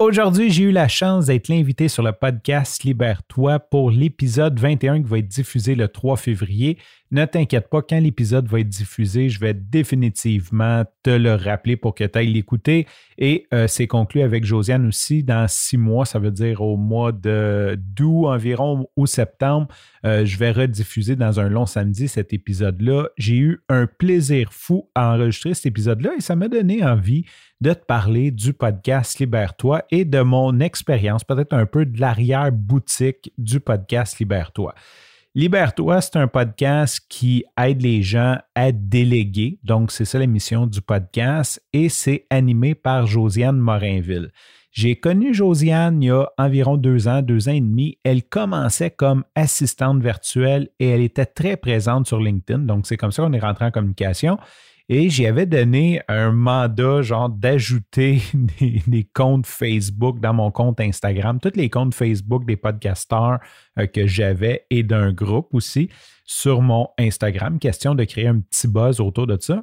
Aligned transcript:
Aujourd'hui, 0.00 0.50
j'ai 0.50 0.62
eu 0.62 0.70
la 0.70 0.88
chance 0.88 1.26
d'être 1.26 1.48
l'invité 1.48 1.88
sur 1.88 2.02
le 2.02 2.12
podcast 2.12 2.84
Libère-toi 2.84 3.58
pour 3.58 3.90
l'épisode 3.90 4.58
21 4.58 5.02
qui 5.02 5.06
va 5.06 5.18
être 5.18 5.28
diffusé 5.28 5.74
le 5.74 5.88
3 5.88 6.16
février. 6.16 6.78
Ne 7.10 7.26
t'inquiète 7.26 7.68
pas, 7.68 7.82
quand 7.82 8.00
l'épisode 8.00 8.46
va 8.46 8.60
être 8.60 8.68
diffusé, 8.68 9.28
je 9.28 9.38
vais 9.40 9.52
définitivement 9.52 10.84
te 11.02 11.10
le 11.10 11.34
rappeler 11.34 11.76
pour 11.76 11.94
que 11.94 12.04
tu 12.04 12.18
ailles 12.18 12.32
l'écouter. 12.32 12.86
Et 13.18 13.46
euh, 13.52 13.66
c'est 13.66 13.88
conclu 13.88 14.22
avec 14.22 14.46
Josiane 14.46 14.86
aussi 14.86 15.22
dans 15.22 15.46
six 15.48 15.76
mois, 15.76 16.06
ça 16.06 16.18
veut 16.18 16.30
dire 16.30 16.62
au 16.62 16.78
mois 16.78 17.12
d'août 17.12 18.26
environ 18.26 18.88
ou 18.96 19.06
septembre. 19.06 19.68
Euh, 20.06 20.24
je 20.24 20.38
vais 20.38 20.52
rediffuser 20.52 21.14
dans 21.14 21.40
un 21.40 21.50
long 21.50 21.66
samedi 21.66 22.08
cet 22.08 22.32
épisode-là. 22.32 23.08
J'ai 23.18 23.36
eu 23.36 23.62
un 23.68 23.86
plaisir 23.86 24.52
fou 24.52 24.88
à 24.94 25.12
enregistrer 25.12 25.52
cet 25.52 25.66
épisode-là 25.66 26.12
et 26.16 26.22
ça 26.22 26.36
m'a 26.36 26.48
donné 26.48 26.82
envie 26.84 27.26
de 27.60 27.74
te 27.74 27.84
parler 27.84 28.30
du 28.30 28.54
podcast 28.54 29.18
Libère-toi 29.18 29.82
et 29.90 30.04
de 30.04 30.20
mon 30.20 30.60
expérience, 30.60 31.24
peut-être 31.24 31.52
un 31.52 31.66
peu 31.66 31.86
de 31.86 32.00
l'arrière-boutique 32.00 33.32
du 33.38 33.60
podcast 33.60 34.18
Libère-toi. 34.18 34.74
Libère-toi, 35.36 36.00
c'est 36.00 36.16
un 36.16 36.26
podcast 36.26 37.00
qui 37.08 37.44
aide 37.56 37.82
les 37.82 38.02
gens 38.02 38.36
à 38.56 38.72
déléguer. 38.72 39.60
Donc, 39.62 39.92
c'est 39.92 40.04
ça 40.04 40.18
la 40.18 40.26
mission 40.26 40.66
du 40.66 40.80
podcast 40.80 41.62
et 41.72 41.88
c'est 41.88 42.26
animé 42.30 42.74
par 42.74 43.06
Josiane 43.06 43.58
Morinville. 43.58 44.32
J'ai 44.72 44.96
connu 44.96 45.32
Josiane 45.34 46.02
il 46.02 46.06
y 46.06 46.10
a 46.10 46.28
environ 46.38 46.76
deux 46.76 47.06
ans, 47.06 47.22
deux 47.22 47.48
ans 47.48 47.52
et 47.52 47.60
demi. 47.60 47.98
Elle 48.04 48.24
commençait 48.24 48.90
comme 48.90 49.24
assistante 49.34 50.02
virtuelle 50.02 50.68
et 50.78 50.88
elle 50.88 51.00
était 51.00 51.26
très 51.26 51.56
présente 51.56 52.08
sur 52.08 52.20
LinkedIn. 52.20 52.60
Donc, 52.60 52.86
c'est 52.86 52.96
comme 52.96 53.12
ça 53.12 53.22
qu'on 53.22 53.32
est 53.32 53.40
rentré 53.40 53.64
en 53.64 53.70
communication. 53.70 54.36
Et 54.92 55.08
j'y 55.08 55.24
avais 55.24 55.46
donné 55.46 56.02
un 56.08 56.32
mandat, 56.32 57.00
genre, 57.02 57.28
d'ajouter 57.28 58.20
des, 58.88 59.08
comptes 59.14 59.46
Facebook 59.46 60.18
dans 60.18 60.34
mon 60.34 60.50
compte 60.50 60.80
Instagram, 60.80 61.38
tous 61.38 61.52
les 61.54 61.70
comptes 61.70 61.94
Facebook 61.94 62.44
des 62.44 62.56
podcasteurs 62.56 63.38
euh, 63.78 63.86
que 63.86 64.08
j'avais 64.08 64.66
et 64.68 64.82
d'un 64.82 65.12
groupe 65.12 65.46
aussi 65.52 65.90
sur 66.24 66.60
mon 66.60 66.88
Instagram. 66.98 67.60
Question 67.60 67.94
de 67.94 68.02
créer 68.02 68.26
un 68.26 68.40
petit 68.40 68.66
buzz 68.66 68.98
autour 68.98 69.28
de 69.28 69.38
ça. 69.40 69.62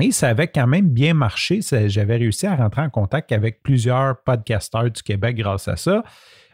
Et 0.00 0.10
ça 0.10 0.28
avait 0.28 0.48
quand 0.48 0.66
même 0.66 0.88
bien 0.88 1.14
marché. 1.14 1.60
J'avais 1.86 2.16
réussi 2.16 2.46
à 2.46 2.56
rentrer 2.56 2.82
en 2.82 2.90
contact 2.90 3.32
avec 3.32 3.62
plusieurs 3.62 4.22
podcasteurs 4.22 4.90
du 4.90 5.02
Québec 5.02 5.36
grâce 5.36 5.68
à 5.68 5.76
ça. 5.76 6.02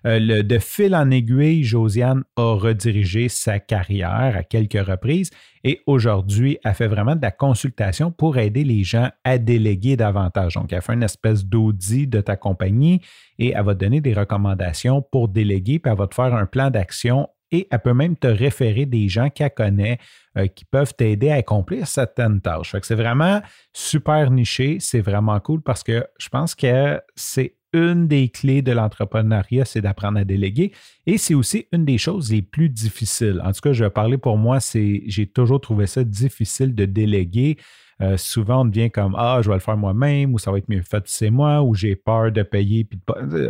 Euh, 0.07 0.43
de 0.43 0.59
fil 0.59 0.95
en 0.95 1.11
aiguille, 1.11 1.65
Josiane 1.65 2.23
a 2.37 2.55
redirigé 2.55 3.29
sa 3.29 3.59
carrière 3.59 4.35
à 4.37 4.45
quelques 4.45 4.87
reprises 4.87 5.31
et 5.65 5.81
aujourd'hui, 5.87 6.59
elle 6.65 6.75
fait 6.75 6.87
vraiment 6.87 7.17
de 7.17 7.23
la 7.23 7.33
consultation 7.33 8.13
pour 8.13 8.39
aider 8.39 8.63
les 8.63 8.85
gens 8.85 9.11
à 9.25 9.39
déléguer 9.39 9.97
davantage. 9.97 10.55
Donc, 10.55 10.73
elle 10.73 10.83
fait 10.83 10.95
une 10.95 11.03
espèce 11.03 11.45
d'audit 11.45 12.07
de 12.07 12.21
ta 12.21 12.37
compagnie 12.37 13.01
et 13.39 13.53
elle 13.57 13.65
va 13.65 13.75
donner 13.75 14.01
des 14.01 14.15
recommandations 14.15 15.03
pour 15.03 15.29
déléguer, 15.29 15.81
puis 15.81 15.91
elle 15.91 15.99
va 15.99 16.07
te 16.07 16.15
faire 16.15 16.33
un 16.35 16.47
plan 16.47 16.71
d'action 16.71 17.29
et 17.51 17.67
elle 17.71 17.81
peut 17.81 17.95
même 17.95 18.17
te 18.17 18.27
référer 18.27 18.87
des 18.87 19.09
gens 19.09 19.31
qu'elle 19.31 19.55
connaît 19.55 19.99
euh, 20.37 20.47
qui 20.47 20.65
peuvent 20.65 20.95
t'aider 20.95 21.31
à 21.31 21.37
accomplir 21.37 21.87
certaines 21.87 22.41
tâches. 22.41 22.75
c'est 22.83 22.95
vraiment 22.95 23.41
super 23.73 24.31
niché, 24.31 24.79
c'est 24.81 25.01
vraiment 25.01 25.39
cool 25.41 25.63
parce 25.63 25.83
que 25.83 26.07
je 26.19 26.29
pense 26.29 26.55
que 26.55 27.01
c'est 27.17 27.55
une 27.73 28.09
des 28.09 28.29
clés 28.29 28.63
de 28.63 28.73
l'entrepreneuriat, 28.73 29.65
c'est 29.65 29.81
d'apprendre 29.81 30.19
à 30.19 30.25
déléguer. 30.25 30.73
Et 31.07 31.19
c'est 31.19 31.35
aussi 31.35 31.67
une 31.73 31.85
des 31.85 31.99
choses 31.99 32.33
les 32.33 32.43
plus 32.43 32.71
difficiles. 32.71 33.43
En 33.45 33.53
tout 33.53 33.61
cas, 33.61 33.73
je 33.73 33.85
vais 33.85 33.91
parler 33.91 34.17
pour 34.17 34.39
moi, 34.39 34.59
j'ai 34.73 35.27
toujours 35.27 35.61
trouvé 35.61 35.87
ça 35.87 36.05
difficile 36.05 36.75
de 36.75 36.85
déléguer. 36.87 37.59
Euh, 38.01 38.17
souvent, 38.17 38.63
on 38.63 38.65
devient 38.65 38.91
comme 38.91 39.15
Ah, 39.19 39.41
je 39.43 39.49
vais 39.49 39.55
le 39.55 39.61
faire 39.61 39.77
moi-même, 39.77 40.35
ou 40.35 40.39
ça 40.39 40.51
va 40.51 40.59
être 40.59 40.69
mieux 40.69 40.83
fait, 40.83 41.03
c'est 41.07 41.31
moi, 41.31 41.63
ou 41.63 41.75
j'ai 41.75 41.97
peur 41.97 42.31
de 42.31 42.43
payer. 42.43 42.85
Puis 42.85 43.01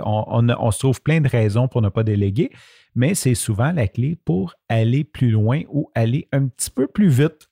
on, 0.05 0.49
on, 0.49 0.71
se 0.71 0.79
trouve 0.79 1.03
plein 1.03 1.21
de 1.21 1.29
raisons 1.29 1.69
pour 1.69 1.83
ne 1.83 1.89
pas 1.89 2.03
déléguer, 2.03 2.51
mais 2.95 3.15
c'est 3.15 3.35
souvent 3.35 3.73
la 3.73 3.89
clé 3.89 4.19
pour 4.25 4.55
aller 4.69 5.05
plus 5.05 5.31
loin 5.31 5.63
ou 5.71 5.91
aller 5.95 6.29
un 6.33 6.47
petit 6.47 6.71
peu 6.71 6.87
plus 6.87 7.09
vite. 7.09 7.49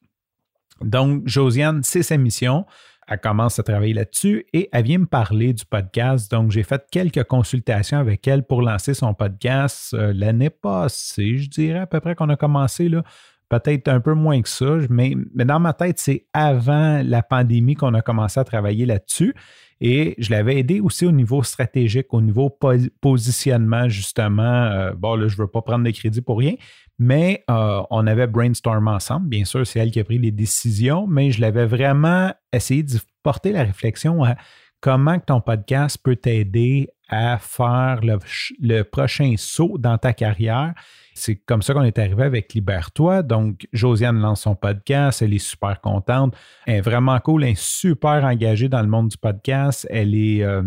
Donc, 0.81 1.27
Josiane, 1.27 1.83
c'est 1.83 2.03
sa 2.03 2.17
mission 2.17 2.65
elle 3.09 3.21
commence 3.21 3.59
à 3.59 3.63
travailler 3.63 3.95
là-dessus 3.95 4.47
et 4.53 4.69
elle 4.73 4.85
vient 4.85 4.99
me 4.99 5.07
parler 5.07 5.53
du 5.53 5.65
podcast. 5.65 6.31
Donc, 6.31 6.51
j'ai 6.51 6.65
fait 6.65 6.85
quelques 6.91 7.25
consultations 7.25 7.99
avec 7.99 8.27
elle 8.27 8.43
pour 8.43 8.63
lancer 8.63 8.95
son 8.95 9.15
podcast 9.15 9.95
euh, 9.95 10.13
l'année 10.15 10.51
passée, 10.51 11.39
je 11.39 11.49
dirais 11.49 11.81
à 11.81 11.87
peu 11.87 12.01
près 12.01 12.15
qu'on 12.15 12.29
a 12.29 12.37
commencé 12.37 12.89
là. 12.89 13.05
Peut-être 13.49 13.89
un 13.89 14.01
peu 14.01 14.15
moins 14.15 14.43
que 14.43 14.49
ça, 14.49 14.79
mais, 14.91 15.15
mais 15.35 15.45
dans 15.45 15.61
ma 15.61 15.73
tête, 15.73 15.99
c'est 15.99 16.27
avant 16.33 17.01
la 17.05 17.23
pandémie 17.23 17.75
qu'on 17.75 17.95
a 17.95 18.03
commencé 18.03 18.41
à 18.41 18.45
travailler 18.45 18.87
là-dessus. 18.87 19.35
Et 19.81 20.15
je 20.19 20.31
l'avais 20.31 20.59
aidé 20.59 20.81
aussi 20.81 21.05
au 21.07 21.13
niveau 21.13 21.43
stratégique, 21.43 22.13
au 22.13 22.21
niveau 22.21 22.51
positionnement, 23.01 23.89
justement. 23.89 24.43
Euh, 24.43 24.93
bon, 24.95 25.15
là, 25.15 25.29
je 25.29 25.37
ne 25.37 25.43
veux 25.43 25.49
pas 25.49 25.63
prendre 25.63 25.85
de 25.85 25.91
crédit 25.91 26.23
pour 26.23 26.39
rien, 26.39 26.55
mais 26.99 27.45
euh, 27.51 27.83
on 27.91 28.07
avait 28.07 28.27
brainstorm 28.27 28.89
ensemble. 28.89 29.29
Bien 29.29 29.45
sûr, 29.45 29.67
c'est 29.67 29.79
elle 29.79 29.91
qui 29.91 30.01
a 30.01 30.05
pris 30.05 30.19
les 30.19 30.33
décisions, 30.33 31.07
mais 31.07 31.31
je 31.31 31.41
l'avais 31.41 31.67
vraiment 31.67 32.33
essayé 32.53 32.83
de 32.83 32.99
porter 33.23 33.53
la 33.53 33.65
réflexion 33.65 34.25
à 34.25 34.37
comment 34.81 35.19
ton 35.19 35.41
podcast 35.41 35.99
peut 36.03 36.17
t'aider 36.17 36.89
à 37.09 37.39
faire 37.39 38.01
le, 38.03 38.83
prochain 38.83 39.35
saut 39.37 39.77
dans 39.79 39.99
ta 39.99 40.13
carrière. 40.13 40.75
C'est 41.15 41.37
comme 41.37 41.63
ça 41.63 41.73
qu'on 41.73 41.83
est 41.83 41.99
arrivé 41.99 42.25
avec 42.25 42.53
Libère-toi. 42.53 43.23
Donc, 43.23 43.67
Josiane 43.73 44.19
lance 44.21 44.43
son 44.43 44.55
podcast, 44.55 45.23
elle 45.23 45.33
est 45.33 45.39
super 45.39 45.81
contente, 45.81 46.37
elle 46.67 46.77
est 46.77 46.81
vraiment 46.81 47.19
cool, 47.21 47.45
elle 47.45 47.51
est 47.51 47.61
super 47.61 48.25
engagée 48.25 48.69
dans 48.69 48.83
le 48.83 48.89
monde 48.89 49.09
du 49.09 49.17
podcast. 49.17 49.87
Elle 49.91 50.15
est, 50.15 50.43
euh, 50.43 50.63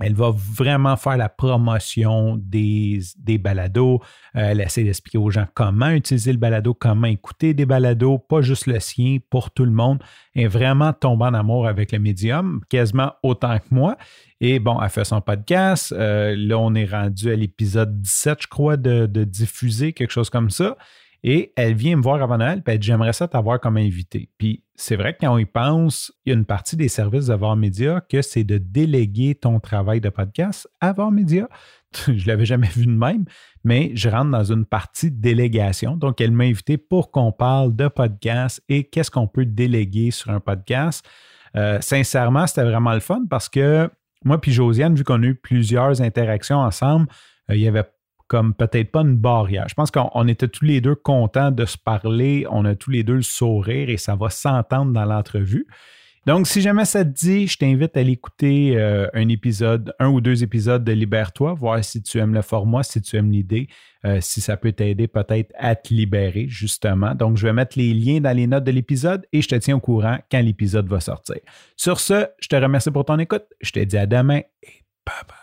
elle 0.00 0.14
va 0.14 0.30
vraiment 0.30 0.96
faire 0.96 1.16
la 1.16 1.28
promotion 1.28 2.36
des, 2.36 3.00
des 3.18 3.38
balados. 3.38 4.00
Euh, 4.36 4.50
elle 4.50 4.60
essaie 4.60 4.82
d'expliquer 4.82 5.18
aux 5.18 5.30
gens 5.30 5.46
comment 5.54 5.90
utiliser 5.90 6.32
le 6.32 6.38
balado, 6.38 6.74
comment 6.74 7.06
écouter 7.06 7.54
des 7.54 7.66
balados, 7.66 8.18
pas 8.18 8.40
juste 8.40 8.66
le 8.66 8.80
sien, 8.80 9.18
pour 9.28 9.50
tout 9.50 9.64
le 9.64 9.70
monde. 9.70 10.02
Est 10.34 10.46
vraiment 10.46 10.92
tombée 10.92 11.26
en 11.26 11.34
amour 11.34 11.66
avec 11.66 11.92
le 11.92 11.98
médium, 11.98 12.60
quasiment 12.68 13.12
autant 13.22 13.58
que 13.58 13.66
moi. 13.70 13.96
Et 14.40 14.58
bon, 14.58 14.80
elle 14.80 14.88
fait 14.88 15.04
son 15.04 15.20
podcast. 15.20 15.92
Euh, 15.92 16.34
là, 16.36 16.58
on 16.58 16.74
est 16.74 16.86
rendu 16.86 17.30
à 17.30 17.36
l'épisode 17.36 18.00
17, 18.00 18.42
je 18.42 18.46
crois, 18.46 18.76
de 18.76 19.24
diffuser, 19.24 19.92
quelque 19.92 20.12
chose 20.12 20.30
comme 20.30 20.50
ça. 20.50 20.76
Et 21.22 21.52
elle 21.56 21.74
vient 21.74 21.96
me 21.96 22.02
voir 22.02 22.22
avant 22.22 22.38
Noël, 22.38 22.62
puis 22.62 22.74
elle 22.74 22.78
dit 22.78 22.86
J'aimerais 22.86 23.12
ça 23.12 23.28
t'avoir 23.28 23.60
comme 23.60 23.76
invité. 23.76 24.30
Puis 24.38 24.64
c'est 24.74 24.96
vrai 24.96 25.12
que 25.12 25.18
quand 25.20 25.34
on 25.34 25.38
y 25.38 25.44
pense, 25.44 26.12
il 26.24 26.30
y 26.30 26.32
a 26.34 26.38
une 26.38 26.46
partie 26.46 26.76
des 26.76 26.88
services 26.88 27.26
de 27.26 27.34
Var 27.34 27.56
Media 27.56 28.00
que 28.00 28.22
c'est 28.22 28.44
de 28.44 28.58
déléguer 28.58 29.34
ton 29.34 29.60
travail 29.60 30.00
de 30.00 30.08
podcast 30.08 30.68
à 30.80 30.92
Var 30.92 31.10
Media. 31.10 31.48
Je 32.06 32.12
ne 32.12 32.26
l'avais 32.26 32.46
jamais 32.46 32.68
vu 32.68 32.86
de 32.86 32.92
même, 32.92 33.24
mais 33.64 33.90
je 33.94 34.08
rentre 34.08 34.30
dans 34.30 34.44
une 34.44 34.64
partie 34.64 35.10
de 35.10 35.20
délégation. 35.20 35.96
Donc, 35.96 36.20
elle 36.20 36.30
m'a 36.30 36.44
invité 36.44 36.78
pour 36.78 37.10
qu'on 37.10 37.32
parle 37.32 37.74
de 37.74 37.88
podcast 37.88 38.62
et 38.68 38.84
qu'est-ce 38.84 39.10
qu'on 39.10 39.26
peut 39.26 39.44
déléguer 39.44 40.12
sur 40.12 40.30
un 40.30 40.38
podcast. 40.38 41.04
Euh, 41.56 41.80
sincèrement, 41.80 42.46
c'était 42.46 42.62
vraiment 42.62 42.94
le 42.94 43.00
fun 43.00 43.24
parce 43.28 43.48
que 43.48 43.90
moi 44.24 44.40
puis 44.40 44.52
Josiane, 44.52 44.94
vu 44.94 45.04
qu'on 45.04 45.22
a 45.22 45.26
eu 45.26 45.34
plusieurs 45.34 46.00
interactions 46.00 46.58
ensemble, 46.58 47.08
euh, 47.50 47.56
il 47.56 47.62
y 47.62 47.68
avait 47.68 47.84
comme 48.30 48.54
peut-être 48.54 48.92
pas 48.92 49.00
une 49.00 49.16
barrière. 49.16 49.66
Je 49.68 49.74
pense 49.74 49.90
qu'on 49.90 50.28
était 50.28 50.46
tous 50.46 50.64
les 50.64 50.80
deux 50.80 50.94
contents 50.94 51.50
de 51.50 51.64
se 51.64 51.76
parler, 51.76 52.46
on 52.48 52.64
a 52.64 52.76
tous 52.76 52.92
les 52.92 53.02
deux 53.02 53.16
le 53.16 53.22
sourire 53.22 53.90
et 53.90 53.96
ça 53.96 54.14
va 54.14 54.30
s'entendre 54.30 54.92
dans 54.92 55.04
l'entrevue. 55.04 55.66
Donc, 56.26 56.46
si 56.46 56.60
jamais 56.60 56.84
ça 56.84 57.04
te 57.04 57.10
dit, 57.10 57.48
je 57.48 57.56
t'invite 57.56 57.96
à 57.96 58.04
l'écouter 58.04 58.76
euh, 58.76 59.08
un 59.14 59.28
épisode, 59.28 59.92
un 59.98 60.10
ou 60.10 60.20
deux 60.20 60.44
épisodes 60.44 60.84
de 60.84 60.92
Libère-toi, 60.92 61.54
voir 61.54 61.82
si 61.82 62.02
tu 62.02 62.18
aimes 62.18 62.34
le 62.34 62.42
format, 62.42 62.84
si 62.84 63.02
tu 63.02 63.16
aimes 63.16 63.32
l'idée, 63.32 63.66
euh, 64.04 64.18
si 64.20 64.40
ça 64.40 64.56
peut 64.56 64.70
t'aider 64.70 65.08
peut-être 65.08 65.52
à 65.58 65.74
te 65.74 65.92
libérer, 65.92 66.46
justement. 66.46 67.16
Donc, 67.16 67.36
je 67.36 67.46
vais 67.46 67.52
mettre 67.52 67.76
les 67.78 67.92
liens 67.94 68.20
dans 68.20 68.36
les 68.36 68.46
notes 68.46 68.64
de 68.64 68.70
l'épisode 68.70 69.26
et 69.32 69.42
je 69.42 69.48
te 69.48 69.56
tiens 69.56 69.76
au 69.76 69.80
courant 69.80 70.18
quand 70.30 70.40
l'épisode 70.40 70.86
va 70.86 71.00
sortir. 71.00 71.40
Sur 71.74 71.98
ce, 71.98 72.26
je 72.38 72.46
te 72.46 72.54
remercie 72.54 72.92
pour 72.92 73.06
ton 73.06 73.18
écoute. 73.18 73.46
Je 73.60 73.72
te 73.72 73.80
dis 73.80 73.96
à 73.96 74.06
demain 74.06 74.42
et 74.62 74.84
bye 75.04 75.24
bye. 75.26 75.39